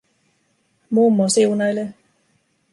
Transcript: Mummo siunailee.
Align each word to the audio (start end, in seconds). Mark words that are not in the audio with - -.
Mummo 0.93 1.25
siunailee. 1.33 1.89